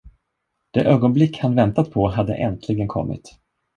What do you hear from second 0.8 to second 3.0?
ögonblick, han väntat på, hade äntligen